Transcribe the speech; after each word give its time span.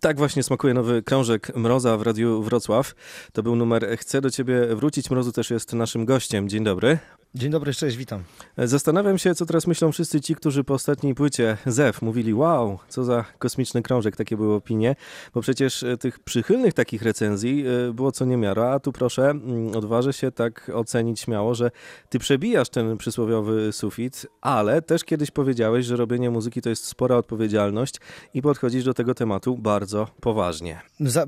Tak 0.00 0.18
właśnie 0.18 0.42
smakuje 0.42 0.74
nowy 0.74 1.02
krążek 1.02 1.56
Mroza 1.56 1.96
w 1.96 2.02
Radiu 2.02 2.42
Wrocław. 2.42 2.94
To 3.32 3.42
był 3.42 3.56
numer 3.56 3.98
Chcę 3.98 4.20
do 4.20 4.30
Ciebie 4.30 4.76
wrócić. 4.76 5.10
Mrozu 5.10 5.32
też 5.32 5.50
jest 5.50 5.72
naszym 5.72 6.04
gościem. 6.04 6.48
Dzień 6.48 6.64
dobry. 6.64 6.98
Dzień 7.34 7.50
dobry, 7.50 7.74
cześć, 7.74 7.96
witam. 7.96 8.22
Zastanawiam 8.58 9.18
się, 9.18 9.34
co 9.34 9.46
teraz 9.46 9.66
myślą 9.66 9.92
wszyscy 9.92 10.20
ci, 10.20 10.34
którzy 10.34 10.64
po 10.64 10.74
ostatniej 10.74 11.14
płycie 11.14 11.56
ZEW 11.66 12.02
mówili 12.02 12.34
wow, 12.34 12.78
co 12.88 13.04
za 13.04 13.24
kosmiczny 13.38 13.82
krążek, 13.82 14.16
takie 14.16 14.36
były 14.36 14.54
opinie, 14.54 14.96
bo 15.34 15.40
przecież 15.40 15.82
e, 15.82 15.96
tych 15.96 16.18
przychylnych 16.18 16.74
takich 16.74 17.02
recenzji 17.02 17.64
e, 17.88 17.92
było 17.92 18.12
co 18.12 18.24
niemiara, 18.24 18.70
a 18.70 18.80
tu 18.80 18.92
proszę, 18.92 19.30
mm, 19.30 19.76
odważę 19.76 20.12
się 20.12 20.32
tak 20.32 20.70
ocenić 20.74 21.20
śmiało, 21.20 21.54
że 21.54 21.70
ty 22.08 22.18
przebijasz 22.18 22.68
ten 22.68 22.96
przysłowiowy 22.96 23.72
sufit, 23.72 24.26
ale 24.40 24.82
też 24.82 25.04
kiedyś 25.04 25.30
powiedziałeś, 25.30 25.86
że 25.86 25.96
robienie 25.96 26.30
muzyki 26.30 26.62
to 26.62 26.68
jest 26.68 26.84
spora 26.84 27.16
odpowiedzialność 27.16 27.94
i 28.34 28.42
podchodzisz 28.42 28.84
do 28.84 28.94
tego 28.94 29.14
tematu 29.14 29.58
bardzo 29.58 30.06
poważnie. 30.20 30.80
Za, 31.00 31.26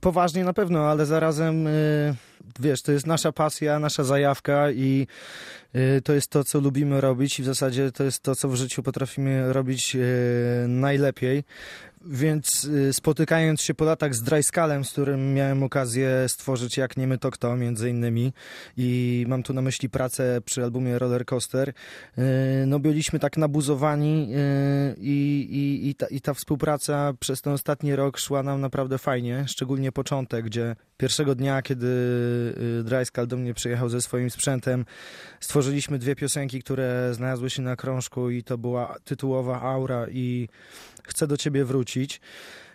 poważnie 0.00 0.44
na 0.44 0.52
pewno, 0.52 0.80
ale 0.80 1.06
zarazem, 1.06 1.66
y, 1.66 2.14
wiesz, 2.60 2.82
to 2.82 2.92
jest 2.92 3.06
nasza 3.06 3.32
pasja, 3.32 3.78
nasza 3.78 4.04
zajawka 4.04 4.70
i 4.70 5.06
to 6.04 6.12
jest 6.12 6.30
to, 6.30 6.44
co 6.44 6.60
lubimy 6.60 7.00
robić 7.00 7.38
i 7.38 7.42
w 7.42 7.46
zasadzie 7.46 7.92
to 7.92 8.04
jest 8.04 8.22
to, 8.22 8.36
co 8.36 8.48
w 8.48 8.54
życiu 8.54 8.82
potrafimy 8.82 9.52
robić 9.52 9.96
y, 9.96 10.68
najlepiej. 10.68 11.44
Więc 12.04 12.64
y, 12.64 12.92
spotykając 12.92 13.62
się 13.62 13.74
po 13.74 13.84
latach 13.84 14.14
z 14.14 14.22
Dryskalem, 14.22 14.84
z 14.84 14.92
którym 14.92 15.34
miałem 15.34 15.62
okazję 15.62 16.24
stworzyć 16.28 16.76
Jak 16.76 16.96
nie 16.96 17.06
my 17.06 17.18
to 17.18 17.30
kto, 17.30 17.56
między 17.56 17.90
innymi 17.90 18.32
i 18.76 19.24
mam 19.28 19.42
tu 19.42 19.52
na 19.52 19.62
myśli 19.62 19.90
pracę 19.90 20.40
przy 20.44 20.62
albumie 20.62 20.98
Roller 20.98 21.24
Coaster, 21.24 21.68
y, 21.68 21.72
no 22.66 22.78
byliśmy 22.78 23.18
tak 23.18 23.36
nabuzowani 23.36 24.28
y, 24.34 24.96
i, 25.00 25.48
i, 25.50 25.88
i, 25.88 25.94
ta, 25.94 26.06
i 26.06 26.20
ta 26.20 26.34
współpraca 26.34 27.12
przez 27.20 27.42
ten 27.42 27.52
ostatni 27.52 27.96
rok 27.96 28.18
szła 28.18 28.42
nam 28.42 28.60
naprawdę 28.60 28.98
fajnie, 28.98 29.44
szczególnie 29.48 29.92
początek, 29.92 30.44
gdzie 30.44 30.76
pierwszego 30.96 31.34
dnia, 31.34 31.62
kiedy 31.62 31.88
Dryskal 32.84 33.26
do 33.26 33.36
mnie 33.36 33.54
przyjechał 33.54 33.88
ze 33.88 34.00
swoim 34.00 34.30
sprzętem, 34.30 34.84
stworzyliśmy 35.40 35.98
dwie 35.98 36.16
piosenki, 36.16 36.62
które 36.62 37.14
znalazły 37.14 37.50
się 37.50 37.62
na 37.62 37.76
krążku 37.76 38.30
i 38.30 38.42
to 38.42 38.58
była 38.58 38.96
tytułowa 39.04 39.60
Aura 39.60 40.06
i 40.10 40.48
Chcę 41.08 41.26
do 41.26 41.36
ciebie 41.36 41.64
wrócić. 41.64 41.87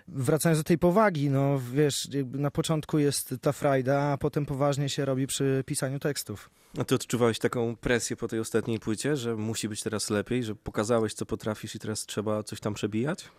Wracając 0.07 0.59
do 0.59 0.63
tej 0.63 0.77
powagi, 0.77 1.29
no 1.29 1.59
wiesz, 1.73 2.07
na 2.33 2.51
początku 2.51 2.99
jest 2.99 3.35
ta 3.41 3.51
frajda, 3.51 4.01
a 4.01 4.17
potem 4.17 4.45
poważnie 4.45 4.89
się 4.89 5.05
robi 5.05 5.27
przy 5.27 5.63
pisaniu 5.65 5.99
tekstów. 5.99 6.49
A 6.77 6.83
ty 6.83 6.95
odczuwałeś 6.95 7.39
taką 7.39 7.75
presję 7.75 8.15
po 8.15 8.27
tej 8.27 8.39
ostatniej 8.39 8.79
płycie, 8.79 9.17
że 9.17 9.35
musi 9.35 9.69
być 9.69 9.83
teraz 9.83 10.09
lepiej, 10.09 10.43
że 10.43 10.55
pokazałeś, 10.55 11.13
co 11.13 11.25
potrafisz 11.25 11.75
i 11.75 11.79
teraz 11.79 12.05
trzeba 12.05 12.43
coś 12.43 12.59
tam 12.59 12.73
przebijać? 12.73 13.29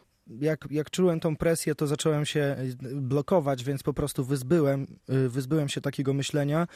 Jak, 0.41 0.67
jak 0.71 0.91
czułem 0.91 1.21
tą 1.21 1.37
presję, 1.37 1.75
to 1.75 1.87
zacząłem 1.87 2.25
się 2.25 2.57
y, 2.85 2.97
blokować, 2.97 3.65
więc 3.65 3.83
po 3.83 3.93
prostu 3.93 4.25
wyzbyłem, 4.25 4.87
y, 5.11 5.29
wyzbyłem 5.29 5.69
się 5.69 5.81
takiego 5.81 6.15
myślenia 6.15 6.67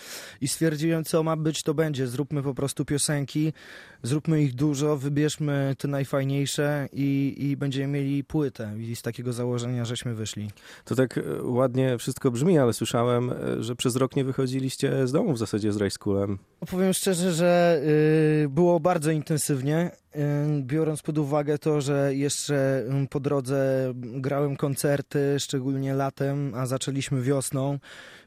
i 0.41 0.49
stwierdziłem, 0.49 1.05
co 1.05 1.23
ma 1.23 1.37
być, 1.37 1.63
to 1.63 1.75
będzie. 1.75 2.07
Zróbmy 2.07 2.43
po 2.43 2.55
prostu 2.55 2.85
piosenki, 2.85 3.53
zróbmy 4.03 4.43
ich 4.43 4.55
dużo, 4.55 4.97
wybierzmy 4.97 5.75
te 5.79 5.89
najfajniejsze 5.89 6.89
i, 6.93 7.35
i 7.39 7.57
będziemy 7.57 7.89
mieli 7.89 8.25
płytę. 8.25 8.75
I 8.79 8.97
z 8.97 9.03
takiego 9.03 9.33
założenia 9.33 9.85
żeśmy 9.85 10.15
wyszli. 10.15 10.51
To 10.85 10.95
tak 10.95 11.19
e, 11.19 11.23
ładnie 11.43 11.99
wszystko 11.99 12.31
brzmi, 12.31 12.59
ale 12.59 12.73
słyszałem, 12.73 13.31
e, 13.31 13.63
że 13.63 13.77
przez 13.77 13.97
rok 13.97 14.17
nie 14.17 14.25
wychodziliście 14.25 15.07
z 15.07 15.13
domu 15.13 15.33
w 15.33 15.39
zasadzie 15.39 15.73
z 15.73 15.77
Rajskulem. 15.77 16.39
Powiem 16.71 16.93
szczerze, 16.93 17.33
że 17.33 17.83
yy, 18.43 18.49
było 18.49 18.81
bardzo 18.81 19.11
intensywnie 19.11 19.91
biorąc 20.61 21.03
pod 21.03 21.19
uwagę 21.19 21.59
to, 21.59 21.81
że 21.81 22.15
jeszcze 22.15 22.85
po 23.11 23.21
drodze 23.21 23.93
grałem 23.95 24.57
koncerty, 24.57 25.37
szczególnie 25.41 25.95
latem, 25.95 26.55
a 26.55 26.67
zaczęliśmy 26.67 27.23
wiosną, 27.23 27.79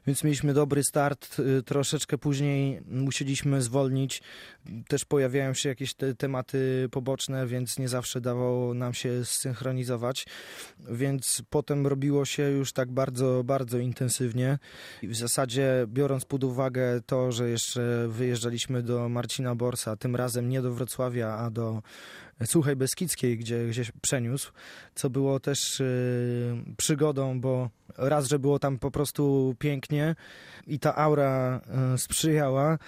więc 0.06 0.24
mieliśmy 0.24 0.54
dobry 0.54 0.84
start. 0.84 1.38
Y, 1.38 1.62
troszeczkę 1.62 2.18
później 2.18 2.80
musieliśmy 2.86 3.62
zwolnić. 3.62 4.22
Też 4.88 5.04
pojawiają 5.04 5.54
się 5.54 5.68
jakieś 5.68 5.94
te 5.94 6.14
tematy 6.14 6.88
poboczne, 6.90 7.46
więc 7.46 7.78
nie 7.78 7.88
zawsze 7.88 8.20
dawało 8.20 8.74
nam 8.74 8.94
się 8.94 9.24
zsynchronizować. 9.24 10.26
Więc 10.90 11.42
potem 11.50 11.86
robiło 11.86 12.24
się 12.24 12.42
już 12.42 12.72
tak 12.72 12.90
bardzo, 12.90 13.44
bardzo 13.44 13.78
intensywnie. 13.78 14.58
I 15.02 15.08
w 15.08 15.16
zasadzie 15.16 15.86
biorąc 15.86 16.24
pod 16.24 16.44
uwagę 16.44 17.00
to, 17.06 17.32
że 17.32 17.48
jeszcze 17.48 18.08
wyjeżdżaliśmy 18.08 18.82
do 18.82 19.08
Marcina 19.08 19.54
Borsa, 19.54 19.96
tym 19.96 20.16
razem 20.16 20.48
nie 20.48 20.62
do 20.62 20.72
Wrocławia, 20.72 21.28
a 21.28 21.50
do 21.50 21.71
Słuchaj 22.44 22.76
Beskidzkiej, 22.76 23.38
gdzie 23.38 23.66
gdzieś 23.66 23.92
przeniósł, 24.02 24.52
co 24.94 25.10
było 25.10 25.40
też 25.40 25.80
yy, 25.80 26.74
przygodą, 26.76 27.40
bo 27.40 27.70
raz, 27.96 28.28
że 28.28 28.38
było 28.38 28.58
tam 28.58 28.78
po 28.78 28.90
prostu 28.90 29.54
pięknie 29.58 30.14
i 30.66 30.78
ta 30.78 30.96
aura 30.96 31.60
yy, 31.90 31.98
sprzyjała, 31.98 32.78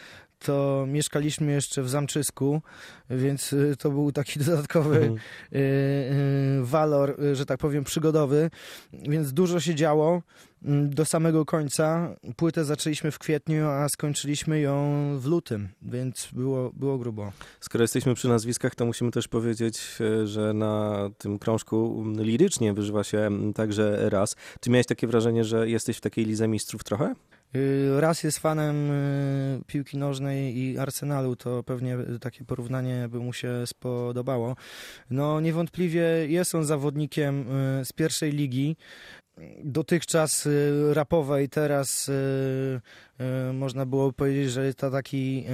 to 0.45 0.85
mieszkaliśmy 0.89 1.53
jeszcze 1.53 1.83
w 1.83 1.89
Zamczysku, 1.89 2.63
więc 3.11 3.53
y, 3.53 3.77
to 3.79 3.91
był 3.91 4.13
taki 4.13 4.39
dodatkowy 4.45 4.97
mhm. 4.97 5.15
y, 5.53 5.59
y, 5.59 6.65
walor, 6.65 7.17
że 7.33 7.47
tak 7.47 7.59
powiem, 7.59 7.85
przygodowy, 7.85 8.51
więc 8.93 9.33
dużo 9.33 9.61
się 9.61 9.75
działo 9.75 10.23
mm, 10.65 10.91
do 10.91 11.05
samego 11.05 11.45
końca. 11.45 12.17
Płytę 12.37 12.65
zaczęliśmy 12.65 13.11
w 13.11 13.19
kwietniu, 13.19 13.67
a 13.69 13.89
skończyliśmy 13.89 14.61
ją 14.61 15.07
w 15.19 15.27
lutym, 15.27 15.69
więc 15.83 16.29
było, 16.33 16.71
było 16.73 16.99
grubo. 16.99 17.33
Skoro 17.61 17.85
jesteśmy 17.85 18.15
przy 18.15 18.29
nazwiskach, 18.29 18.75
to 18.75 18.87
musimy 18.87 19.11
też 19.11 19.29
powiedzieć, 19.29 19.81
e, 20.01 20.27
że 20.27 20.53
na 20.53 20.95
tym 21.19 21.39
krążku 21.39 22.03
mm, 22.03 22.25
lirycznie 22.25 22.73
wyżywa 22.73 23.05
się 23.05 23.19
mm, 23.19 23.53
także 23.53 24.11
raz. 24.11 24.37
Czy 24.61 24.71
miałeś 24.71 24.87
takie 24.87 25.07
wrażenie, 25.07 25.45
że 25.45 25.69
jesteś 25.69 25.97
w 25.97 26.01
takiej 26.01 26.25
lize 26.25 26.49
mistrzów 26.49 26.85
trochę? 26.85 27.15
Y, 27.57 28.01
raz 28.01 28.23
jest 28.23 28.39
fanem 28.39 28.91
y, 28.91 29.61
piłki 29.67 29.99
nożnej 29.99 30.59
i 30.59 30.79
Arsenalu, 30.79 31.37
to 31.37 31.63
pewnie 31.63 31.97
takie 32.21 32.45
porównanie 32.45 33.09
by 33.09 33.19
mu 33.19 33.33
się 33.33 33.67
spodobało. 33.67 34.57
No 35.11 35.41
niewątpliwie 35.41 36.03
jest 36.29 36.55
on 36.55 36.65
zawodnikiem 36.65 37.47
y, 37.81 37.85
z 37.85 37.93
pierwszej 37.93 38.33
ligi, 38.33 38.77
dotychczas 39.65 40.49
rapowej, 40.93 41.49
teraz 41.49 42.11
można 43.53 43.87
było 43.87 44.13
powiedzieć, 44.13 44.51
że 44.51 44.75
to 44.75 44.91
taki 44.91 45.45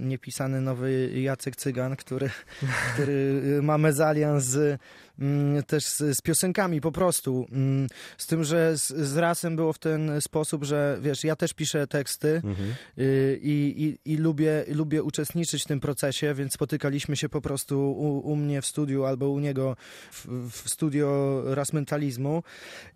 niepisany 0.00 0.60
nowy 0.60 1.10
Jacek 1.14 1.56
Cygan, 1.56 1.96
który, 1.96 2.30
który 2.94 3.42
ma 3.62 3.78
mezalian 3.78 4.40
z 4.40 4.80
Mm, 5.18 5.62
też 5.62 5.84
z, 5.84 5.98
z, 5.98 6.20
piosenkami 6.20 6.80
po 6.80 6.92
prostu. 6.92 7.46
Mm, 7.52 7.86
z 8.18 8.26
tym, 8.26 8.44
że 8.44 8.78
z, 8.78 8.88
z 8.88 9.16
rasem 9.16 9.56
było 9.56 9.72
w 9.72 9.78
ten 9.78 10.20
sposób, 10.20 10.64
że 10.64 10.98
wiesz, 11.02 11.24
ja 11.24 11.36
też 11.36 11.54
piszę 11.54 11.86
teksty 11.86 12.40
mhm. 12.44 12.74
Y, 12.98 13.40
i, 13.42 13.74
i, 14.04 14.12
i, 14.12 14.16
lubię, 14.16 14.64
lubię 14.68 15.02
uczestniczyć 15.02 15.64
w 15.64 15.66
tym 15.66 15.80
procesie, 15.80 16.34
więc 16.34 16.52
spotykaliśmy 16.52 17.16
się 17.16 17.28
po 17.28 17.40
prostu 17.40 17.92
u, 17.92 18.32
u 18.32 18.36
mnie 18.36 18.62
w 18.62 18.66
studiu 18.66 19.04
albo 19.04 19.28
u 19.28 19.38
niego 19.38 19.76
w, 20.12 20.50
w 20.50 20.70
studio 20.70 21.42
Ras 21.54 21.72
Mentalizmu 21.72 22.42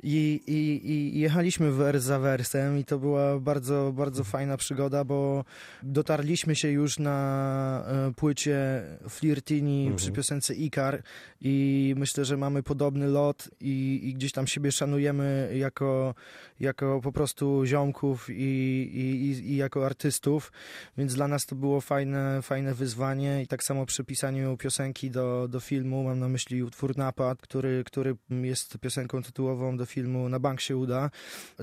i, 0.03 0.41
i, 0.47 0.91
i 0.91 1.21
jechaliśmy 1.21 1.73
wers 1.73 2.05
za 2.05 2.19
wersem 2.19 2.79
i 2.79 2.85
to 2.85 2.99
była 2.99 3.41
bardzo, 3.41 3.93
bardzo 3.95 4.12
mhm. 4.21 4.33
fajna 4.33 4.57
przygoda, 4.57 5.05
bo 5.05 5.45
dotarliśmy 5.83 6.57
się 6.57 6.69
już 6.69 6.99
na 6.99 7.85
e, 7.87 8.15
płycie 8.15 8.83
Flirtini 9.09 9.81
mhm. 9.81 9.97
przy 9.97 10.13
piosence 10.13 10.55
Ikar 10.55 11.03
i 11.41 11.95
myślę, 11.97 12.13
myślę, 12.13 12.25
że 12.25 12.37
mamy 12.37 12.63
podobny 12.63 13.07
lot 13.07 13.51
i, 13.61 14.01
i 14.03 14.15
gdzieś 14.15 14.33
tam 14.33 14.47
siebie 14.47 14.73
szanujemy 14.73 15.53
jako, 15.57 16.15
jako 16.61 17.01
po 17.01 17.13
prostu 17.13 17.67
ziomków 17.67 18.31
i, 18.31 18.33
i, 18.35 19.53
i, 19.53 19.57
jako 19.57 19.87
artystów, 19.87 20.53
więc 20.99 21.15
dla 21.15 21.29
nas 21.29 21.47
to 21.47 21.57
było 21.57 21.81
fajne, 21.81 22.43
fajne 22.43 22.75
wyzwanie 22.75 23.43
i 23.43 23.47
tak 23.47 23.65
samo 23.65 23.87
przy 23.87 24.05
pisaniu 24.05 24.57
piosenki 24.57 25.11
do, 25.11 25.49
do 25.49 25.61
filmu, 25.61 26.03
mam 26.03 26.19
na 26.19 26.29
myśli 26.29 26.63
utwór 26.63 26.97
Napad, 26.97 27.43
który, 27.43 27.85
który 27.87 28.17
jest 28.31 28.79
piosenką 28.79 29.23
tytułową 29.23 29.77
do 29.77 29.87
filmu 29.87 30.29
Na 30.29 30.39
bank 30.39 30.61
się 30.61 30.77
uda, 30.77 31.11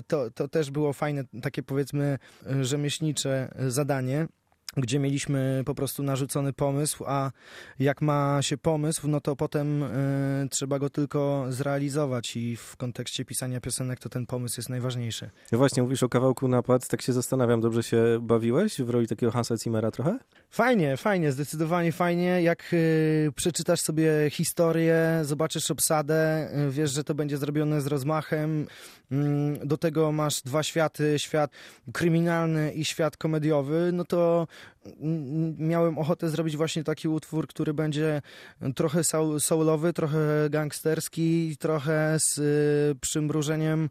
to, 0.06 0.30
to 0.30 0.48
też 0.48 0.70
było 0.70 0.92
fajne, 0.92 1.24
takie 1.42 1.62
powiedzmy 1.62 2.18
rzemieślnicze 2.60 3.54
zadanie 3.68 4.26
gdzie 4.76 4.98
mieliśmy 4.98 5.62
po 5.66 5.74
prostu 5.74 6.02
narzucony 6.02 6.52
pomysł, 6.52 7.04
a 7.06 7.30
jak 7.78 8.02
ma 8.02 8.38
się 8.42 8.58
pomysł, 8.58 9.08
no 9.08 9.20
to 9.20 9.36
potem 9.36 9.82
y, 9.82 10.48
trzeba 10.50 10.78
go 10.78 10.90
tylko 10.90 11.46
zrealizować 11.48 12.36
i 12.36 12.56
w 12.56 12.76
kontekście 12.76 13.24
pisania 13.24 13.60
piosenek 13.60 13.98
to 13.98 14.08
ten 14.08 14.26
pomysł 14.26 14.54
jest 14.60 14.68
najważniejszy. 14.68 15.30
No 15.52 15.58
właśnie, 15.58 15.82
mówisz 15.82 16.02
o 16.02 16.08
kawałku 16.08 16.48
Napad, 16.48 16.88
tak 16.88 17.02
się 17.02 17.12
zastanawiam, 17.12 17.60
dobrze 17.60 17.82
się 17.82 18.18
bawiłeś 18.22 18.80
w 18.80 18.90
roli 18.90 19.06
takiego 19.06 19.32
Hansa 19.32 19.56
Zimmera 19.56 19.90
trochę? 19.90 20.18
Fajnie, 20.50 20.96
fajnie, 20.96 21.32
zdecydowanie 21.32 21.92
fajnie. 21.92 22.42
Jak 22.42 22.64
y, 22.72 23.32
przeczytasz 23.36 23.80
sobie 23.80 24.30
historię, 24.30 25.20
zobaczysz 25.22 25.70
obsadę, 25.70 26.48
y, 26.68 26.70
wiesz, 26.70 26.92
że 26.92 27.04
to 27.04 27.14
będzie 27.14 27.36
zrobione 27.36 27.80
z 27.80 27.86
rozmachem, 27.86 28.66
do 29.64 29.76
tego 29.76 30.12
masz 30.12 30.42
dwa 30.42 30.62
światy, 30.62 31.18
świat 31.18 31.50
kryminalny 31.92 32.72
i 32.72 32.84
świat 32.84 33.16
komediowy, 33.16 33.90
no 33.92 34.04
to 34.04 34.36
mm, 34.38 34.46
miałem 35.58 35.98
ochotę 35.98 36.30
zrobić 36.30 36.56
właśnie 36.56 36.84
taki 36.84 37.08
utwór, 37.08 37.46
który 37.46 37.74
będzie 37.74 38.22
trochę 38.74 39.04
soul, 39.04 39.40
soulowy, 39.40 39.92
trochę 39.92 40.18
gangsterski, 40.50 41.56
trochę 41.58 42.16
z 42.20 42.38
y, 42.38 43.00
przymrużeniem 43.00 43.88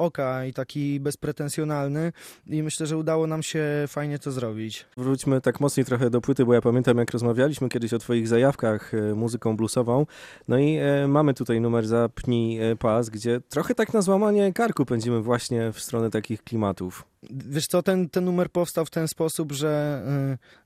oka 0.00 0.44
i 0.44 0.52
taki 0.52 1.00
bezpretensjonalny 1.00 2.12
i 2.46 2.62
myślę, 2.62 2.86
że 2.86 2.96
udało 2.96 3.26
nam 3.26 3.42
się 3.42 3.64
fajnie 3.88 4.18
to 4.18 4.30
zrobić. 4.30 4.86
Wróćmy 4.96 5.40
tak 5.40 5.60
mocniej 5.60 5.86
trochę 5.86 6.10
do 6.10 6.20
płyty, 6.20 6.44
bo 6.44 6.54
ja 6.54 6.60
pamiętam 6.60 6.98
jak 6.98 7.10
rozmawialiśmy 7.10 7.68
kiedyś 7.68 7.94
o 7.94 7.98
twoich 7.98 8.28
zajawkach 8.28 8.94
e, 8.94 9.14
muzyką 9.14 9.56
bluesową. 9.56 10.06
No 10.48 10.58
i 10.58 10.76
e, 10.76 11.08
mamy 11.08 11.34
tutaj 11.34 11.60
numer 11.60 11.86
Zapnij 11.86 12.70
e, 12.70 12.76
pas, 12.76 13.10
gdzie 13.10 13.40
trochę 13.40 13.74
tak 13.74 13.94
na 13.94 14.02
złamanie 14.02 14.52
karku 14.52 14.86
pędzimy 14.86 15.20
właśnie 15.22 15.72
w 15.72 15.80
stronę 15.80 16.10
takich 16.10 16.44
klimatów. 16.44 17.09
Wiesz 17.30 17.66
co, 17.66 17.82
ten, 17.82 18.08
ten 18.08 18.24
numer 18.24 18.50
powstał 18.50 18.84
w 18.84 18.90
ten 18.90 19.08
sposób, 19.08 19.52
że 19.52 20.02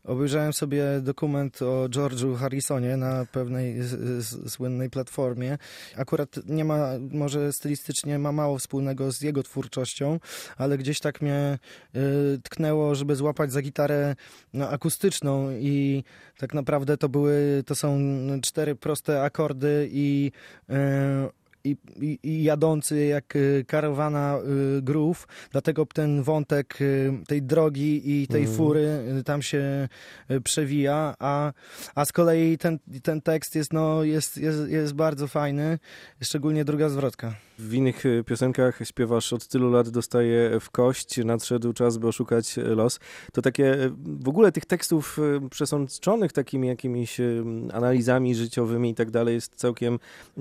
y, 0.06 0.10
obejrzałem 0.10 0.52
sobie 0.52 0.84
dokument 1.02 1.62
o 1.62 1.88
George'u 1.88 2.36
Harrisonie 2.36 2.96
na 2.96 3.26
pewnej 3.32 3.76
słynnej 4.48 4.90
platformie. 4.90 5.58
Akurat 5.96 6.36
nie 6.46 6.64
ma, 6.64 6.88
może 7.10 7.52
stylistycznie 7.52 8.18
ma 8.18 8.32
mało 8.32 8.58
wspólnego 8.58 9.12
z 9.12 9.20
jego 9.20 9.42
twórczością, 9.42 10.20
ale 10.56 10.78
gdzieś 10.78 11.00
tak 11.00 11.22
mnie 11.22 11.58
y, 11.96 12.40
tknęło, 12.42 12.94
żeby 12.94 13.16
złapać 13.16 13.52
za 13.52 13.62
gitarę 13.62 14.16
no, 14.52 14.68
akustyczną 14.68 15.50
i 15.50 16.04
tak 16.38 16.54
naprawdę 16.54 16.96
to 16.96 17.08
były, 17.08 17.62
to 17.66 17.74
są 17.74 17.98
cztery 18.42 18.74
proste 18.74 19.22
akordy 19.22 19.88
i 19.92 20.32
y, 20.70 20.74
i, 21.64 21.76
i, 22.00 22.18
i 22.22 22.42
jadący 22.42 23.06
jak 23.06 23.36
y, 23.36 23.64
karawana 23.68 24.38
y, 24.78 24.82
groove, 24.82 25.26
dlatego 25.52 25.86
ten 25.86 26.22
wątek 26.22 26.80
y, 26.80 27.12
tej 27.26 27.42
drogi 27.42 28.22
i 28.22 28.26
tej 28.28 28.40
Mhm. 28.40 28.56
fury 28.56 28.88
tam 29.24 29.42
się 29.42 29.88
przewija, 30.44 31.14
a, 31.18 31.52
a 31.94 32.04
z 32.04 32.12
kolei 32.12 32.58
ten, 32.58 32.78
ten 33.02 33.20
tekst 33.22 33.54
jest, 33.54 33.72
no, 33.72 34.04
jest, 34.04 34.36
jest, 34.36 34.68
jest 34.68 34.94
bardzo 34.94 35.28
fajny, 35.28 35.78
szczególnie 36.22 36.64
druga 36.64 36.88
zwrotka. 36.88 37.34
W 37.58 37.74
innych 37.74 38.04
piosenkach 38.26 38.78
śpiewasz 38.84 39.32
od 39.32 39.48
tylu 39.48 39.70
lat 39.70 39.88
dostaję 39.88 40.60
w 40.60 40.70
kość, 40.70 41.24
nadszedł 41.24 41.72
czas, 41.72 41.98
by 41.98 42.08
oszukać 42.08 42.56
los. 42.56 43.00
To 43.32 43.42
takie 43.42 43.76
w 44.20 44.28
ogóle 44.28 44.52
tych 44.52 44.64
tekstów 44.66 45.18
przesączonych 45.50 46.32
takimi 46.32 46.68
jakimiś 46.68 47.20
analizami 47.72 48.34
życiowymi 48.34 48.90
i 48.90 48.94
tak 48.94 49.10
dalej 49.10 49.34
jest 49.34 49.54
całkiem 49.54 49.98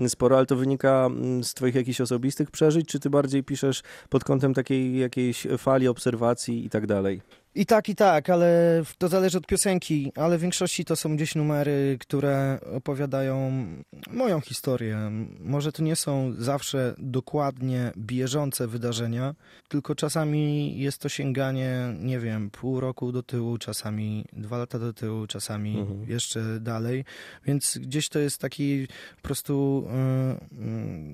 sporo, 0.07 0.37
ale 0.37 0.45
to 0.45 0.55
wynika 0.55 1.05
mm, 1.05 1.12
z 1.43 1.53
twoich 1.53 1.75
jakichś 1.75 2.01
osobistych 2.01 2.51
przeżyć, 2.51 2.87
czy 2.87 2.99
ty 2.99 3.09
bardziej 3.09 3.43
piszesz 3.43 3.83
pod 4.09 4.23
kątem 4.23 4.53
takiej 4.53 4.97
jakiejś 4.97 5.47
fali 5.57 5.87
obserwacji 5.87 6.65
i 6.65 6.69
tak 6.69 6.87
dalej? 6.87 7.21
I 7.55 7.65
tak, 7.65 7.89
i 7.89 7.95
tak, 7.95 8.29
ale 8.29 8.81
to 8.97 9.07
zależy 9.07 9.37
od 9.37 9.47
piosenki, 9.47 10.11
ale 10.15 10.37
w 10.37 10.41
większości 10.41 10.85
to 10.85 10.95
są 10.95 11.15
gdzieś 11.15 11.35
numery, 11.35 11.97
które 11.99 12.59
opowiadają 12.75 13.65
moją 14.11 14.41
historię. 14.41 15.11
Może 15.39 15.71
to 15.71 15.83
nie 15.83 15.95
są 15.95 16.33
zawsze 16.37 16.95
dokładnie 16.97 17.91
bieżące 17.97 18.67
wydarzenia, 18.67 19.35
tylko 19.67 19.95
czasami 19.95 20.77
jest 20.79 20.97
to 20.97 21.09
sięganie, 21.09 21.95
nie 21.99 22.19
wiem, 22.19 22.49
pół 22.49 22.79
roku 22.79 23.11
do 23.11 23.23
tyłu, 23.23 23.57
czasami 23.57 24.25
dwa 24.33 24.57
lata 24.57 24.79
do 24.79 24.93
tyłu, 24.93 25.27
czasami 25.27 25.79
Mhm. 25.79 26.09
jeszcze 26.09 26.59
dalej, 26.59 27.05
więc 27.45 27.77
gdzieś 27.77 28.09
to 28.09 28.19
jest 28.19 28.37
taki 28.37 28.87
po 29.15 29.21
prostu 29.21 29.87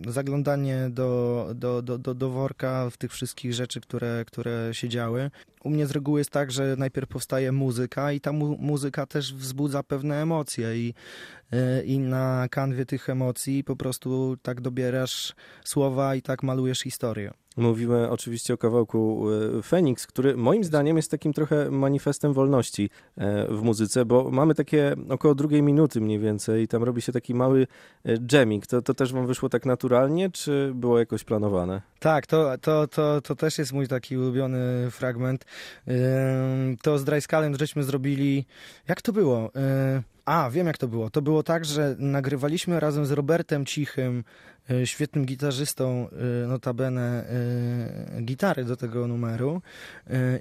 y, 0.06 0.10
y, 0.10 0.12
zaglądanie 0.12 0.90
do, 0.90 1.48
do, 1.56 1.82
do, 1.82 1.98
do, 1.98 2.14
do 2.14 2.30
worka 2.30 2.90
w 2.90 2.98
tych 2.98 3.12
wszystkich 3.12 3.54
rzeczy, 3.54 3.82
które, 3.82 4.24
które 4.28 4.70
się 4.74 4.90
działy. 4.90 5.32
U 5.64 5.70
mnie 5.70 5.88
z 5.88 5.92
reguły 5.92 6.20
jest 6.20 6.30
tak, 6.32 6.52
że 6.52 6.76
najpierw 6.78 7.10
powstaje 7.10 7.52
muzyka 7.52 8.12
i 8.12 8.22
ta 8.22 8.32
mu- 8.32 8.58
muzyka 8.58 9.06
też 9.06 9.34
wzbudza 9.34 9.84
pewne 9.84 10.22
emocje 10.22 10.78
i, 10.78 10.94
i 11.86 12.00
na 12.00 12.48
kanwie 12.52 12.86
tych 12.86 13.10
emocji 13.10 13.64
po 13.64 13.76
prostu 13.76 14.38
tak 14.42 14.62
dobierasz 14.62 15.36
słowa 15.64 16.16
i 16.16 16.22
tak 16.22 16.44
malujesz 16.44 16.80
historię. 16.80 17.32
Mówimy 17.60 18.10
oczywiście 18.10 18.54
o 18.54 18.58
kawałku 18.58 19.26
e, 19.58 19.62
Feniks, 19.62 20.08
który 20.08 20.38
moim 20.38 20.64
zdaniem 20.64 20.98
jest 20.98 21.12
takim 21.12 21.34
trochę 21.34 21.72
manifestem 21.72 22.34
wolności 22.34 22.90
e, 23.18 23.48
w 23.48 23.62
muzyce, 23.62 24.06
bo 24.06 24.32
mamy 24.32 24.56
takie 24.56 24.96
około 25.10 25.36
drugiej 25.36 25.64
minuty 25.64 26.02
mniej 26.02 26.20
więcej 26.20 26.64
i 26.64 26.68
tam 26.68 26.84
robi 26.84 27.02
się 27.02 27.12
taki 27.12 27.34
mały 27.34 27.68
e, 28.06 28.18
dżemik. 28.18 28.68
To, 28.68 28.82
to 28.82 28.94
też 28.94 29.14
wam 29.14 29.28
wyszło 29.28 29.50
tak 29.50 29.66
naturalnie, 29.66 30.30
czy 30.30 30.72
było 30.76 31.00
jakoś 31.00 31.24
planowane? 31.24 31.82
Tak, 32.00 32.28
to, 32.28 32.58
to, 32.62 32.88
to, 32.88 33.22
to 33.22 33.36
też 33.36 33.58
jest 33.58 33.74
mój 33.74 33.88
taki 33.88 34.18
ulubiony 34.18 34.92
fragment. 34.92 35.46
To 36.82 37.00
z 37.00 37.04
Dryskalem 37.04 37.58
żeśmy 37.60 37.84
zrobili. 37.84 38.46
Jak 38.88 39.02
to 39.02 39.14
było? 39.14 39.52
A, 40.30 40.50
wiem 40.50 40.68
jak 40.68 40.78
to 40.78 40.88
było. 40.88 41.10
To 41.10 41.22
było 41.22 41.44
tak, 41.44 41.66
że 41.66 41.96
nagrywaliśmy 42.00 42.80
razem 42.80 43.06
z 43.06 43.12
Robertem 43.12 43.66
Cichym, 43.66 44.24
yy, 44.70 44.88
świetnym 44.88 45.26
gitarzystą, 45.26 46.08
yy, 46.42 46.48
notabene 46.48 47.26
yy, 48.16 48.22
gitary 48.22 48.66
do 48.66 48.76
tego 48.76 49.08
numeru. 49.08 49.62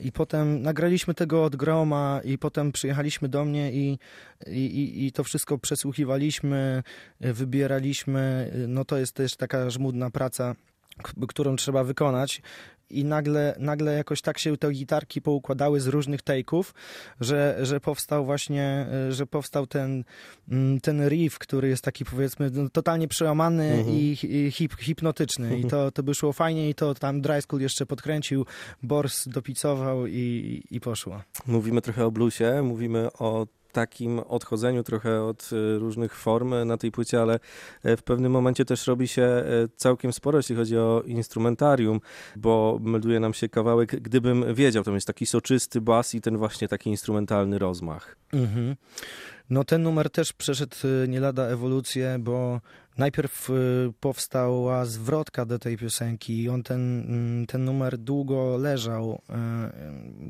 I 0.01 0.13
potem 0.13 0.63
nagraliśmy 0.63 1.15
tego 1.15 1.45
od 1.45 1.57
groma, 1.57 2.21
i 2.25 2.39
potem 2.39 2.73
przyjechaliśmy 2.73 3.29
do 3.29 3.45
mnie 3.45 3.73
i, 3.73 3.99
i, 4.47 5.07
i, 5.07 5.13
to 5.13 5.25
wszystko 5.25 5.59
przesłuchiwaliśmy, 5.59 6.83
wybieraliśmy. 7.21 8.53
No 8.69 8.85
to 8.85 8.99
jest 8.99 9.13
też 9.13 9.37
taka 9.37 9.71
żmudna 9.71 10.11
praca 10.11 10.55
którą 11.29 11.57
trzeba 11.57 11.85
wykonać. 11.85 12.43
I 12.91 13.05
nagle, 13.05 13.55
nagle 13.59 13.93
jakoś 13.95 14.23
tak 14.23 14.39
się 14.39 14.57
te 14.57 14.73
gitarki 14.73 15.23
poukładały 15.23 15.81
z 15.81 15.87
różnych 15.87 16.21
take'ów, 16.23 16.65
że, 17.21 17.59
że 17.63 17.81
powstał 17.81 18.25
właśnie, 18.25 18.87
y, 19.09 19.13
że 19.13 19.27
powstał 19.27 19.67
ten, 19.67 20.05
mm, 20.49 20.81
ten 20.81 21.09
riff, 21.09 21.39
który 21.39 21.69
jest 21.69 21.85
taki 21.85 22.05
powiedzmy 22.05 22.51
no, 22.51 22.69
totalnie 22.69 23.09
przełamany 23.09 23.65
Mhm. 23.65 23.97
i, 23.97 24.19
i 24.23 24.51
hip, 24.51 24.75
hipnotyczny. 24.75 25.59
I 25.59 25.65
to, 25.65 25.91
to 25.91 26.03
by 26.03 26.15
szło 26.15 26.33
fajnie 26.33 26.71
i 26.71 26.75
to 26.75 26.95
tam 26.95 27.21
Dry 27.21 27.43
School 27.43 27.63
jeszcze 27.63 27.87
podkręcił, 27.87 28.47
Bors 28.83 29.29
dopicował 29.29 30.07
i, 30.07 30.63
i 30.71 30.81
poszło. 30.81 31.23
Mówimy 31.47 31.83
trochę 31.83 32.05
o 32.05 32.11
bluesie, 32.11 32.63
mówimy 32.63 33.09
o 33.13 33.47
takim 33.79 34.19
odchodzeniu 34.19 34.83
trochę 34.83 35.23
od 35.23 35.51
e, 35.53 35.79
różnych 35.79 36.15
form 36.15 36.55
na 36.67 36.77
tej 36.77 36.93
płycie, 36.93 37.23
ale 37.23 37.41
e, 37.83 37.97
w 37.97 38.03
pewnym 38.03 38.33
momencie 38.33 38.65
też 38.65 38.87
robi 38.87 39.09
się 39.09 39.23
e, 39.23 39.45
całkiem 39.77 40.13
sporo, 40.13 40.39
jeśli 40.39 40.57
chodzi 40.57 40.79
o 40.79 41.03
instrumentarium, 41.07 42.01
bo 42.37 42.79
melduje 42.83 43.21
nam 43.21 43.35
się 43.35 43.49
kawałek 43.49 44.01
Gdybym 44.01 44.55
wiedział, 44.55 44.85
tam 44.85 44.95
jest 44.95 45.07
taki 45.07 45.27
soczysty 45.27 45.81
bas 45.81 46.15
i 46.15 46.21
ten 46.21 46.37
właśnie 46.37 46.69
taki 46.69 46.91
instrumentalny 46.91 47.59
rozmach. 47.59 48.17
Mhm. 48.33 48.77
No 49.51 49.65
ten 49.65 49.83
numer 49.83 50.11
też 50.11 50.33
przeszedł 50.33 50.77
nie 51.09 51.21
lada 51.21 51.43
ewolucję, 51.47 52.17
bo 52.21 52.61
najpierw 52.99 53.49
powstała 54.01 54.85
zwrotka 54.85 55.45
do 55.45 55.59
tej 55.59 55.77
piosenki 55.77 56.43
i 56.43 56.49
on 56.49 56.63
ten, 56.63 57.01
mm, 57.01 57.47
ten 57.47 57.65
numer 57.65 57.99
długo 57.99 58.57
leżał. 58.57 59.23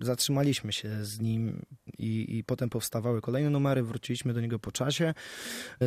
Zatrzymaliśmy 0.02 0.72
się 0.72 1.04
z 1.04 1.20
nim 1.20 1.62
i, 1.98 2.36
i 2.38 2.44
potem 2.44 2.70
powstawały 2.70 3.20
kolejne 3.20 3.50
numery, 3.50 3.82
wróciliśmy 3.82 4.32
do 4.34 4.40
niego 4.40 4.58
po 4.58 4.72
czasie, 4.72 5.14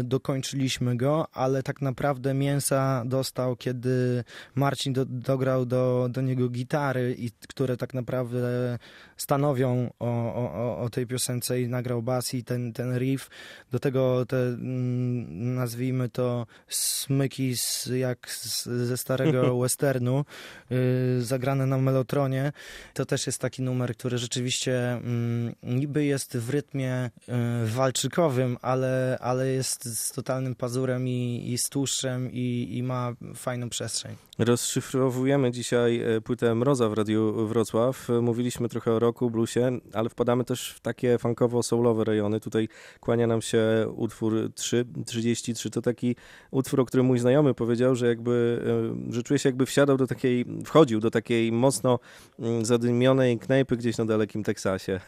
dokończyliśmy 0.03 0.98
go, 0.98 1.27
ale 1.34 1.63
tak 1.63 1.82
naprawdę 1.82 2.34
mięsa 2.34 3.03
dostał, 3.06 3.56
kiedy 3.56 4.24
Marcin 4.56 4.94
do, 4.94 5.06
dograł 5.06 5.65
do, 5.65 6.08
do 6.12 6.22
niego 6.22 6.50
gitary, 6.50 7.15
i, 7.20 7.32
które 7.48 7.77
tak 7.77 7.94
naprawdę 7.94 8.77
stanowią 9.18 9.89
o, 10.00 10.06
o, 10.36 10.53
o- 10.53 10.77
o 10.82 10.89
tej 10.89 11.08
piosence 11.08 11.62
i 11.62 11.68
nagrał 11.68 12.01
bas 12.01 12.34
i 12.34 12.44
ten, 12.44 12.74
ten 12.74 12.98
riff. 12.98 13.30
Do 13.72 13.80
tego 13.80 14.25
te, 14.25 14.38
mm, 14.38 15.56
nazwijmy 15.56 16.10
to, 16.10 16.48
smyki 16.68 17.58
z, 17.58 17.86
jak 17.86 18.30
z, 18.32 18.63
ze 18.65 18.98
starego 18.98 19.58
westernu, 19.62 20.25
y, 20.72 21.24
zagrane 21.24 21.65
na 21.65 21.77
melotronie. 21.77 22.51
To 22.94 23.06
też 23.06 23.27
jest 23.27 23.39
taki 23.39 23.62
numer, 23.62 23.96
który 23.96 24.18
rzeczywiście 24.18 24.91
mm, 24.91 25.56
niby 25.63 26.00
jest 26.05 26.38
w 26.38 26.50
rytmie 26.50 27.05
y, 27.05 27.31
walczykowym, 27.65 28.58
ale, 28.62 29.17
ale 29.22 29.48
jest 29.48 30.00
z 30.00 30.12
totalnym 30.12 30.55
pazurem 30.55 31.08
i, 31.08 31.43
i 31.53 31.58
z 31.58 31.70
tłuszczem 31.70 32.31
i, 32.31 32.67
i 32.72 32.84
ma 32.84 33.13
fajną 33.36 33.70
przestrzeń. 33.70 34.15
Rozszyfrowujemy 34.39 35.51
dzisiaj 35.51 36.01
e, 36.01 36.22
płytę 36.22 36.55
Mroza 36.55 36.89
w 36.89 36.93
Radiu 36.93 37.48
Wrocław. 37.48 38.10
E, 38.10 38.22
Mówiliśmy 38.22 38.70
trochę 38.70 38.91
o 38.91 39.00
roku, 39.00 39.31
bluesie, 39.31 39.79
ale 39.93 40.10
wpadamy 40.10 40.43
też 40.43 40.72
w 40.72 40.79
takie 40.79 41.17
funkowo-soulowe 41.17 42.03
rejony. 42.03 42.39
Tutaj 42.39 42.70
kłania 43.00 43.27
nam 43.27 43.41
się 43.41 43.62
utwór 43.96 44.51
3, 44.55 44.86
33. 45.05 45.70
To 45.70 45.81
taki 45.81 46.15
utwór, 46.51 46.79
o 46.79 46.86
którym 46.86 47.05
mój 47.05 47.20
znajomy 47.20 47.53
powiedział, 47.53 47.96
że 47.96 48.08
jakby, 48.08 48.62
e, 49.10 49.13
że 49.13 49.24
czuje 49.24 49.39
się 49.39 49.50
jakby 49.50 49.65
wsiadał 49.65 49.98
do 49.98 50.08
takiej, 50.08 50.46
wchodził 50.65 51.00
do 51.00 51.12
takiej 51.12 51.51
mocno 51.51 52.00
mm, 52.39 52.65
zadymionej 52.65 53.39
knajpy 53.39 53.77
gdzieś 53.77 53.98
na 53.98 54.05
dalekim 54.05 54.43
Teksasie. 54.43 55.00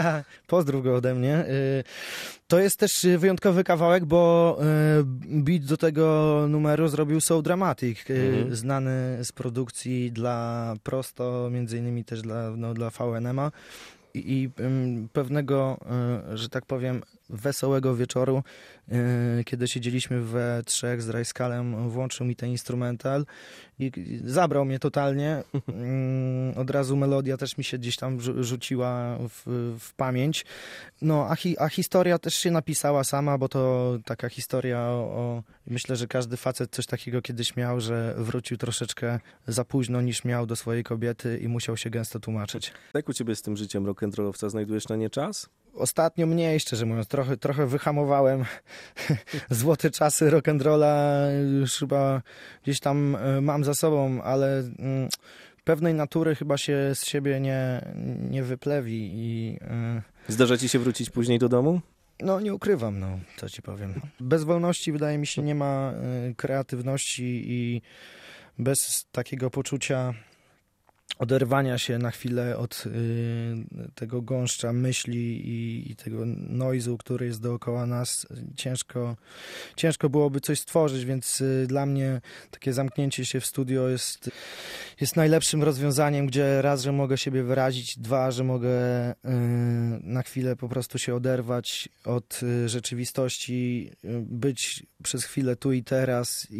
Pozdrów 0.46 0.84
go 0.84 0.94
ode 0.96 1.14
mnie. 1.14 1.44
Y, 1.48 1.84
To 2.48 2.58
jest 2.58 2.78
też 2.78 3.06
wyjątkowy 3.18 3.64
kawałek, 3.64 4.04
bo 4.04 4.58
y, 5.00 5.04
beat 5.42 5.62
do 5.64 5.76
tego 5.76 6.46
numeru 6.48 6.88
zrobił 6.88 7.20
Soul 7.20 7.42
Dramatic, 7.42 8.10
y, 8.10 8.14
Mhm. 8.14 8.56
znany 8.56 9.18
z 9.24 9.32
produkcji 9.32 10.12
dla 10.12 10.74
Prosto, 10.82 11.48
między 11.52 11.78
innymi 11.78 12.04
też 12.04 12.22
dla, 12.22 12.50
no, 12.56 12.74
dla 12.74 12.90
VNM-a. 12.90 13.50
i 14.14 14.50
pewnego, 15.12 15.78
że 16.34 16.48
tak 16.48 16.66
powiem, 16.66 17.02
wesołego 17.30 17.96
wieczoru, 17.96 18.42
kiedy 19.44 19.68
siedzieliśmy 19.68 20.20
we 20.20 20.62
trzech 20.66 21.02
z 21.02 21.08
Rajskalem, 21.08 21.88
włączył 21.90 22.26
mi 22.26 22.36
ten 22.36 22.50
instrumental 22.50 23.26
i 23.78 23.92
zabrał 24.24 24.64
mnie 24.64 24.78
totalnie. 24.78 25.42
Ym, 25.68 26.58
Od 26.58 26.70
razu 26.70 26.96
melodia 26.96 27.36
też 27.36 27.58
mi 27.58 27.64
się 27.64 27.78
gdzieś 27.78 27.96
tam 27.96 28.18
rzu- 28.18 28.42
rzuciła 28.44 29.18
w, 29.28 29.42
w 29.80 29.94
pamięć. 29.94 30.44
No, 31.02 31.26
a, 31.30 31.36
hi, 31.36 31.56
a 31.58 31.68
historia 31.68 32.18
też 32.18 32.34
się 32.34 32.50
napisała 32.50 33.04
sama, 33.04 33.38
bo 33.38 33.48
to 33.48 33.92
taka 34.04 34.28
historia 34.28 34.78
o, 34.80 34.92
o... 34.92 35.42
Myślę, 35.66 35.96
że 35.96 36.06
każdy 36.06 36.36
facet 36.36 36.70
coś 36.70 36.86
takiego 36.86 37.22
kiedyś 37.22 37.56
miał, 37.56 37.80
że 37.80 38.14
wrócił 38.18 38.56
troszeczkę 38.56 39.20
za 39.46 39.64
późno 39.64 40.00
niż 40.00 40.24
miał 40.24 40.46
do 40.46 40.56
swojej 40.56 40.84
kobiety 40.84 41.38
i 41.38 41.48
musiał 41.48 41.76
się 41.76 41.90
gęsto 41.90 42.20
tłumaczyć. 42.20 42.72
Jak 42.94 43.08
u 43.08 43.12
ciebie 43.12 43.36
z 43.36 43.42
tym 43.42 43.56
życiem 43.56 43.84
rock'n'rollowca 43.84 44.50
znajdujesz 44.50 44.88
na 44.88 44.96
nie 44.96 45.10
czas? 45.10 45.48
Ostatnio 45.76 46.26
mniej, 46.26 46.60
szczerze 46.60 46.86
mówiąc, 46.86 47.08
trochę, 47.08 47.36
trochę 47.36 47.66
wyhamowałem 47.66 48.44
złote 49.50 49.90
czasy 49.90 50.30
rock'n'rolla, 50.30 51.28
już 51.60 51.78
chyba 51.78 52.22
gdzieś 52.62 52.80
tam 52.80 53.16
e, 53.16 53.40
mam 53.40 53.64
za 53.64 53.74
sobą, 53.74 54.22
ale 54.22 54.58
mm, 54.58 55.08
pewnej 55.64 55.94
natury 55.94 56.34
chyba 56.34 56.58
się 56.58 56.92
z 56.94 57.06
siebie 57.06 57.40
nie, 57.40 57.84
nie 58.30 58.42
wyplewi 58.42 59.10
i 59.14 59.58
e, 59.60 60.02
Zdarza 60.28 60.56
ci 60.56 60.68
się 60.68 60.78
wrócić 60.78 61.10
później 61.10 61.38
do 61.38 61.48
domu? 61.48 61.80
no 62.20 62.40
nie 62.40 62.54
ukrywam, 62.54 63.00
no 63.00 63.18
co 63.36 63.48
ci 63.48 63.62
powiem. 63.62 64.00
Bez 64.20 64.44
wolności 64.44 64.92
wydaje 64.92 65.18
mi 65.18 65.26
się 65.26 65.42
nie 65.42 65.54
ma 65.54 65.92
e, 65.92 66.34
kreatywności 66.34 67.42
i 67.46 67.82
bez 68.58 69.06
takiego 69.12 69.50
poczucia 69.50 70.14
oderwania 71.18 71.78
się 71.78 71.98
na 71.98 72.10
chwilę 72.10 72.56
od 72.56 72.84
y, 72.86 72.90
tego 73.94 74.22
gąszcza 74.22 74.72
myśli 74.72 75.48
i, 75.48 75.90
i 75.92 75.96
tego 75.96 76.22
noizu, 76.36 76.98
który 76.98 77.26
jest 77.26 77.42
dookoła 77.42 77.86
nas, 77.86 78.26
ciężko, 78.56 79.16
ciężko 79.76 80.08
byłoby 80.08 80.40
coś 80.40 80.60
stworzyć, 80.60 81.04
więc 81.04 81.40
y, 81.40 81.66
dla 81.68 81.86
mnie 81.86 82.20
takie 82.50 82.72
zamknięcie 82.72 83.24
się 83.24 83.40
w 83.40 83.46
studio 83.46 83.88
jest, 83.88 84.30
jest 85.00 85.16
najlepszym 85.16 85.62
rozwiązaniem, 85.62 86.26
gdzie 86.26 86.62
raz, 86.62 86.82
że 86.82 86.92
mogę 86.92 87.18
siebie 87.18 87.42
wyrazić, 87.42 87.98
dwa, 87.98 88.30
że 88.30 88.44
mogę 88.44 89.10
y, 89.10 89.14
na 90.02 90.22
chwilę 90.22 90.56
po 90.56 90.68
prostu 90.68 90.98
się 90.98 91.14
oderwać 91.14 91.88
od 92.04 92.40
y, 92.42 92.68
rzeczywistości, 92.68 93.90
y, 94.04 94.08
być 94.20 94.86
przez 95.02 95.24
chwilę 95.24 95.56
tu 95.56 95.72
i 95.72 95.84
teraz 95.84 96.46
i, 96.50 96.56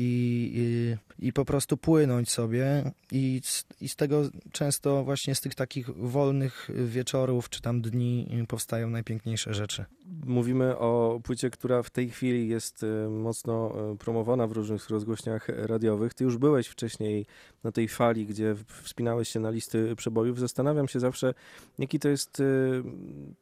i, 0.55 1.27
i 1.27 1.33
po 1.33 1.45
prostu 1.45 1.77
płynąć 1.77 2.31
sobie 2.31 2.93
i 3.13 3.41
i 3.81 3.89
z 3.89 3.97
tego 3.97 4.23
często 4.53 5.05
właśnie 5.05 5.35
z 5.35 5.41
tych 5.41 5.55
takich 5.55 5.91
wolnych 5.91 6.71
wieczorów 6.85 7.51
czy 7.51 7.63
tam 7.63 7.81
dni 7.81 8.45
powstają 8.49 8.91
najpiękniejsze 8.91 9.55
rzeczy. 9.55 9.85
Mówimy 10.25 10.79
o 10.79 11.21
płycie, 11.25 11.51
która 11.51 11.83
w 11.83 11.91
tej 11.91 12.11
chwili 12.11 12.49
jest 12.49 12.87
mocno 13.11 13.73
promowana 13.99 14.47
w 14.47 14.53
różnych 14.53 14.91
rozgłośniach 14.91 15.49
radiowych. 15.49 16.15
Ty 16.15 16.25
już 16.25 16.37
byłeś 16.37 16.67
wcześniej 16.67 17.27
na 17.65 17.73
tej 17.73 17.89
fali, 17.89 18.26
gdzie 18.27 18.55
wspinałeś 18.83 19.29
się 19.29 19.41
na 19.41 19.51
listy 19.51 19.97
przebojów. 19.97 20.41
Zastanawiam 20.41 20.89
się 20.89 21.01
zawsze, 21.01 21.35
jaki 21.79 21.99
to 21.99 22.09
jest 22.09 22.41
e, 22.41 22.45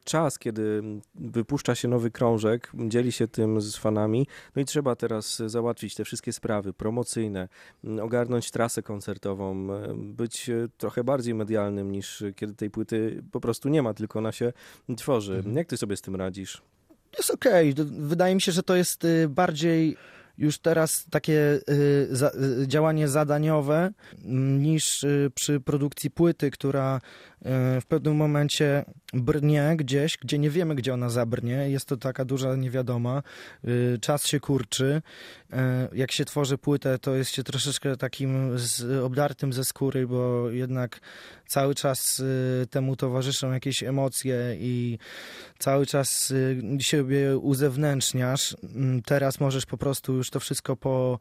czas, 0.04 0.38
kiedy 0.38 0.82
wypuszcza 1.14 1.74
się 1.74 1.88
nowy 1.88 2.10
krążek, 2.10 2.72
dzieli 2.88 3.12
się 3.12 3.28
tym 3.28 3.60
z 3.60 3.76
fanami, 3.76 4.26
no 4.56 4.62
i 4.62 4.64
trzeba 4.64 4.96
teraz 4.96 5.42
załatwić 5.46 5.94
te 5.94 6.04
wszystkie 6.04 6.32
sprawy 6.32 6.72
promocyjne, 6.72 7.48
m, 7.84 8.00
ogarnąć 8.00 8.50
trasę 8.50 8.82
koncertową, 8.82 9.66
być 9.94 10.50
e, 10.50 10.68
trochę 10.78 11.04
bardziej 11.04 11.34
medialnym 11.34 11.92
niż 11.92 12.24
kiedy 12.36 12.54
tej 12.54 12.70
płyty 12.70 13.22
po 13.32 13.40
prostu 13.40 13.68
nie 13.68 13.82
ma, 13.82 13.94
tylko 13.94 14.18
ona 14.18 14.32
się 14.32 14.52
tworzy. 14.96 15.34
Mhm. 15.36 15.56
Jak 15.56 15.66
ty 15.68 15.76
sobie 15.76 15.96
z 15.96 16.00
tym 16.02 16.16
radzisz? 16.16 16.62
Jest 17.18 17.30
okej. 17.30 17.74
D- 17.74 17.84
Wydaje 17.84 18.34
mi 18.34 18.40
się, 18.40 18.52
że 18.52 18.62
to 18.62 18.76
jest 18.76 19.04
y, 19.04 19.28
bardziej 19.28 19.96
już 20.38 20.58
teraz 20.58 21.06
takie 21.10 21.60
y, 21.68 22.08
y, 22.62 22.68
działanie 22.68 23.08
zadaniowe 23.08 23.92
mm, 24.24 24.62
niż 24.62 25.04
y, 25.04 25.30
przy 25.34 25.60
produkcji 25.60 26.10
płyty, 26.10 26.50
która 26.50 27.00
w 27.80 27.86
pewnym 27.88 28.16
momencie 28.16 28.84
brnie 29.12 29.74
gdzieś, 29.76 30.16
gdzie 30.16 30.38
nie 30.38 30.50
wiemy, 30.50 30.74
gdzie 30.74 30.94
ona 30.94 31.10
zabrnie. 31.10 31.70
Jest 31.70 31.86
to 31.86 31.96
taka 31.96 32.24
duża 32.24 32.56
niewiadoma. 32.56 33.22
Czas 34.00 34.26
się 34.26 34.40
kurczy. 34.40 35.02
Jak 35.92 36.12
się 36.12 36.24
tworzy 36.24 36.58
płytę, 36.58 36.98
to 36.98 37.14
jest 37.14 37.30
się 37.30 37.42
troszeczkę 37.42 37.96
takim 37.96 38.56
obdartym 39.04 39.52
ze 39.52 39.64
skóry, 39.64 40.06
bo 40.06 40.50
jednak 40.50 41.00
cały 41.46 41.74
czas 41.74 42.22
temu 42.70 42.96
towarzyszą 42.96 43.52
jakieś 43.52 43.82
emocje 43.82 44.56
i 44.58 44.98
cały 45.58 45.86
czas 45.86 46.32
siebie 46.80 47.38
uzewnętrzniasz. 47.38 48.56
Mm, 48.74 49.02
Teraz 49.02 49.40
możesz 49.40 49.66
po 49.66 49.76
prostu 49.76 50.23
już 50.24 50.30
to 50.30 50.40
wszystko 50.40 50.76
po, 50.76 51.18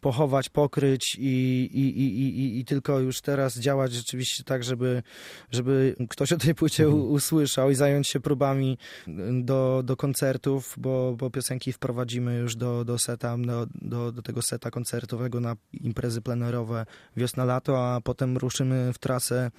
pochować, 0.00 0.48
pokryć 0.48 1.16
i, 1.18 1.68
i, 1.74 2.00
i, 2.00 2.20
i- 2.20 2.58
i, 2.60 2.64
tylko 2.64 3.00
już 3.00 3.20
teraz 3.20 3.58
działać 3.58 3.92
rzeczywiście 3.92 4.44
tak, 4.44 4.64
żeby, 4.64 5.02
żeby 5.50 5.96
ktoś 6.10 6.32
o 6.32 6.36
tej 6.36 6.54
płycie 6.54 6.88
u, 6.88 7.12
usłyszał 7.12 7.70
i 7.70 7.74
zająć 7.74 8.08
się 8.08 8.20
próbami 8.20 8.78
y, 9.08 9.12
do, 9.42 9.82
do 9.84 9.96
koncertów, 9.96 10.74
bo, 10.78 11.14
bo 11.18 11.30
piosenki 11.30 11.72
wprowadzimy 11.72 12.38
już 12.38 12.56
do, 12.56 12.84
do 12.84 12.98
seta, 12.98 13.36
do, 13.38 13.66
do, 13.74 14.12
do 14.12 14.22
tego 14.22 14.42
seta 14.42 14.70
koncertowego 14.70 15.40
na 15.40 15.56
imprezy 15.72 16.22
plenerowe 16.22 16.86
wiosna-lato, 17.16 17.78
a 17.94 18.00
potem 18.00 18.36
ruszymy 18.36 18.92
w 18.92 18.98
trasę 18.98 19.50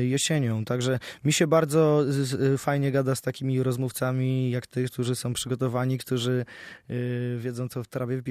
y, 0.00 0.06
jesienią. 0.06 0.64
Także 0.64 0.98
mi 1.24 1.32
się 1.32 1.46
bardzo 1.46 2.04
fajnie 2.58 2.92
gada 2.92 3.14
z 3.14 3.20
takimi 3.20 3.62
rozmówcami 3.62 4.50
jak 4.50 4.66
ty, 4.66 4.84
którzy 4.84 5.14
są 5.14 5.32
przygotowani, 5.32 5.98
którzy 5.98 6.44
y, 6.90 7.36
wiedzą, 7.40 7.68
co 7.68 7.84
w 7.84 7.88
trawie 7.88 8.22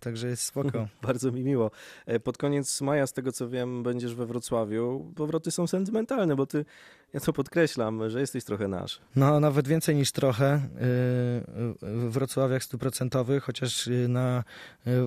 Także 0.00 0.28
jest 0.28 0.42
spoko. 0.42 0.88
Bardzo 1.02 1.32
mi 1.32 1.42
miło. 1.44 1.70
E, 2.06 2.20
Pod 2.20 2.38
koniec 2.38 2.80
maja, 2.80 3.06
z 3.06 3.12
tego 3.12 3.32
co 3.32 3.48
wiem, 3.48 3.82
będziesz 3.82 4.14
we 4.14 4.26
Wrocławiu. 4.26 5.12
Powroty 5.16 5.50
są 5.50 5.66
sentymentalne, 5.66 6.36
bo 6.36 6.46
ty, 6.46 6.64
ja 7.12 7.20
to 7.20 7.32
podkreślam, 7.32 8.10
że 8.10 8.20
jesteś 8.20 8.44
trochę 8.44 8.68
nasz. 8.68 9.00
No, 9.16 9.40
nawet 9.40 9.68
więcej 9.68 9.96
niż 9.96 10.12
trochę. 10.12 10.54
y, 10.56 10.60
W 11.82 12.10
Wrocławiach 12.10 12.62
stuprocentowych, 12.64 13.42
chociaż 13.44 13.86
y, 13.86 14.06
na, 14.08 14.44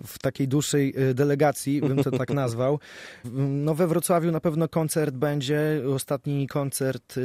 w 0.05 0.19
takiej 0.21 0.47
dłuższej 0.47 0.93
delegacji, 1.13 1.81
bym 1.81 2.03
to 2.03 2.11
tak 2.11 2.29
nazwał. 2.43 2.79
No, 3.47 3.75
we 3.75 3.87
Wrocławiu 3.87 4.31
na 4.31 4.39
pewno 4.39 4.67
koncert 4.67 5.15
będzie. 5.15 5.81
Ostatni 5.95 6.47
koncert 6.47 7.15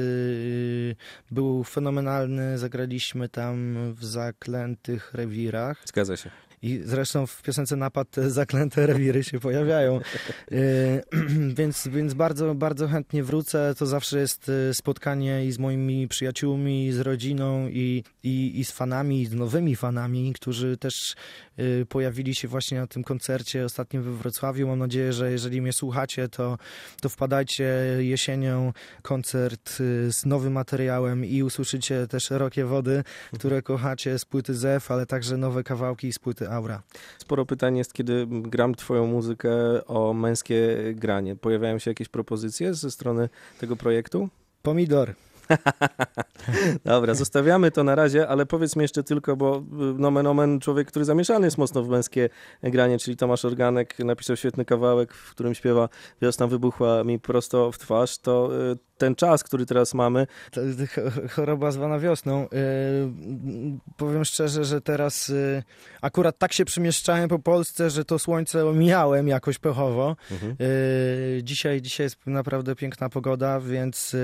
był 1.30 1.64
fenomenalny. 1.64 2.58
Zagraliśmy 2.58 3.28
tam 3.28 3.74
w 3.94 4.04
Zaklętych 4.04 5.14
Rewirach. 5.14 5.82
Zgadza 5.84 6.16
się. 6.16 6.30
I 6.62 6.80
zresztą 6.84 7.26
w 7.26 7.42
piosence 7.42 7.76
Napad 7.76 8.10
te 8.10 8.30
zaklęte 8.30 8.86
rewiry 8.92 9.24
się 9.24 9.40
pojawiają. 9.40 10.00
Y, 10.52 11.02
więc, 11.58 11.88
więc 11.88 12.14
bardzo, 12.14 12.54
bardzo 12.54 12.88
chętnie 12.88 13.24
wrócę. 13.24 13.74
To 13.78 13.86
zawsze 13.86 14.18
jest 14.18 14.48
y, 14.48 14.74
spotkanie 14.74 15.46
i 15.46 15.52
z 15.52 15.58
moimi 15.58 16.08
przyjaciółmi, 16.08 16.86
i 16.86 16.92
z 16.92 17.00
rodziną, 17.00 17.68
i, 17.68 18.04
i, 18.22 18.60
i 18.60 18.64
z 18.64 18.72
fanami, 18.72 19.22
i 19.22 19.26
z 19.26 19.34
nowymi 19.34 19.76
fanami, 19.76 20.32
którzy 20.32 20.76
też 20.76 21.14
pojawili 21.88 22.34
się 22.34 22.48
właśnie 22.48 22.80
na 22.80 22.86
tym 22.86 23.04
koncercie 23.04 23.64
ostatnim 23.64 24.02
we 24.02 24.12
Wrocławiu. 24.12 24.68
Mam 24.68 24.78
nadzieję, 24.78 25.12
że 25.12 25.32
jeżeli 25.32 25.62
mnie 25.62 25.72
słuchacie, 25.72 26.28
to, 26.28 26.58
to 27.00 27.08
wpadajcie 27.08 27.64
jesienią 27.98 28.72
koncert 29.02 29.80
y, 29.80 30.12
z 30.12 30.26
nowym 30.26 30.52
materiałem 30.52 31.24
i 31.24 31.42
usłyszycie 31.42 32.06
te 32.06 32.20
szerokie 32.20 32.64
wody, 32.64 33.04
które 33.34 33.62
kochacie 33.62 34.18
z 34.18 34.24
płyty 34.24 34.54
ZEF, 34.54 34.90
ale 34.90 35.06
także 35.06 35.36
nowe 35.36 35.62
kawałki 35.62 36.12
z 36.12 36.18
płyty 36.18 36.50
Aura. 36.50 36.82
Sporo 37.18 37.46
pytań 37.46 37.76
jest, 37.76 37.92
kiedy 37.92 38.26
gram 38.30 38.74
twoją 38.74 39.06
muzykę 39.06 39.50
o 39.86 40.12
męskie 40.12 40.76
granie. 40.94 41.36
Pojawiają 41.36 41.78
się 41.78 41.90
jakieś 41.90 42.08
propozycje 42.08 42.74
ze 42.74 42.90
strony 42.90 43.28
tego 43.60 43.76
projektu? 43.76 44.28
Pomidor. 44.62 45.14
Dobra, 46.84 47.14
zostawiamy 47.14 47.70
to 47.70 47.84
na 47.84 47.94
razie, 47.94 48.28
ale 48.28 48.46
powiedz 48.46 48.76
mi 48.76 48.82
jeszcze 48.82 49.02
tylko, 49.02 49.36
bo 49.36 49.56
y, 49.58 49.62
nomen 49.98 50.26
omen 50.26 50.60
człowiek, 50.60 50.88
który 50.88 51.04
zamieszany 51.04 51.46
jest 51.46 51.58
mocno 51.58 51.82
w 51.82 51.88
męskie 51.88 52.28
granie, 52.62 52.98
czyli 52.98 53.16
Tomasz 53.16 53.44
Organek 53.44 53.98
napisał 53.98 54.36
świetny 54.36 54.64
kawałek, 54.64 55.14
w 55.14 55.30
którym 55.30 55.54
śpiewa 55.54 55.88
Wiosna 56.22 56.46
wybuchła 56.46 57.04
mi 57.04 57.18
prosto 57.18 57.72
w 57.72 57.78
twarz, 57.78 58.18
to 58.18 58.50
y, 58.72 58.92
ten 58.98 59.14
czas, 59.14 59.42
który 59.44 59.66
teraz 59.66 59.94
mamy, 59.94 60.26
choroba 61.30 61.70
zwana 61.70 61.98
wiosną. 61.98 62.42
Yy, 62.42 62.48
powiem 63.96 64.24
szczerze, 64.24 64.64
że 64.64 64.80
teraz 64.80 65.32
akurat 66.02 66.38
tak 66.38 66.52
się 66.52 66.64
przemieszczałem 66.64 67.28
po 67.28 67.38
Polsce, 67.38 67.90
że 67.90 68.04
to 68.04 68.18
słońce 68.18 68.66
omijałem 68.66 69.28
jakoś 69.28 69.58
pechowo. 69.58 70.16
Yy, 70.30 71.42
dzisiaj, 71.42 71.82
dzisiaj 71.82 72.04
jest 72.04 72.26
naprawdę 72.26 72.76
piękna 72.76 73.08
pogoda, 73.08 73.60
więc 73.60 74.16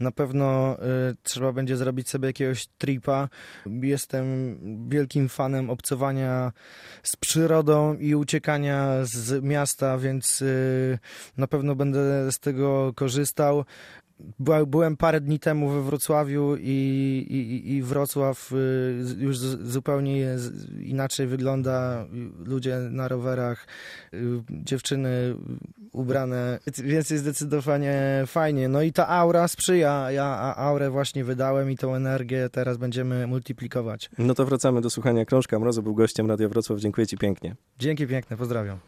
na 0.00 0.10
pewno 0.10 0.49
yy, 0.78 1.14
trzeba 1.22 1.52
będzie 1.52 1.76
zrobić 1.76 2.08
sobie 2.08 2.26
jakiegoś 2.26 2.66
tripa. 2.66 3.28
Jestem 3.66 4.58
wielkim 4.88 5.28
fanem 5.28 5.70
obcowania 5.70 6.52
z 7.02 7.16
przyrodą 7.16 7.94
i 7.94 8.14
uciekania 8.14 8.96
z 9.02 9.44
miasta, 9.44 9.98
więc 9.98 10.40
yy, 10.40 10.98
na 11.36 11.46
pewno 11.46 11.74
będę 11.74 12.32
z 12.32 12.38
tego 12.38 12.92
korzystał. 12.96 13.64
Byłem 14.66 14.96
parę 14.96 15.20
dni 15.20 15.38
temu 15.38 15.68
we 15.68 15.82
Wrocławiu 15.82 16.56
i, 16.56 17.26
i, 17.30 17.72
i 17.72 17.82
Wrocław 17.82 18.52
y, 18.52 18.56
już 19.18 19.38
zupełnie 19.38 20.36
inaczej 20.82 21.26
wygląda. 21.26 22.04
Y, 22.04 22.48
Ludzie 22.48 22.76
na 22.90 23.08
rowerach, 23.08 23.66
y, 24.14 24.18
dziewczyny 24.50 25.34
ubrane, 25.92 26.58
więc 26.84 27.10
jest 27.10 27.22
zdecydowanie 27.22 28.24
fajnie. 28.26 28.68
No 28.68 28.82
i 28.82 28.92
ta 28.92 29.08
aura 29.08 29.48
sprzyja. 29.48 30.10
Ja 30.10 30.54
aurę 30.56 30.90
właśnie 30.90 31.24
wydałem 31.24 31.70
i 31.70 31.76
tą 31.76 31.94
energię 31.94 32.48
teraz 32.52 32.76
będziemy 32.76 33.26
multiplikować. 33.26 34.10
No 34.18 34.34
to 34.34 34.44
wracamy 34.44 34.80
do 34.80 34.90
słuchania 34.90 35.24
krążka. 35.24 35.58
Mrozu 35.58 35.82
był 35.82 35.94
gościem 35.94 36.28
Radia 36.28 36.48
Wrocław. 36.48 36.78
Dziękuję 36.78 37.06
Ci 37.06 37.18
pięknie. 37.18 37.56
Dzięki 37.78 38.06
piękne, 38.06 38.36
pozdrawiam. 38.36 38.80